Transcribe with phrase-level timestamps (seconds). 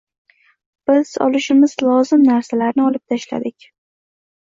[0.91, 3.73] Biz olishimiz lozim narsalarni olib tashladik.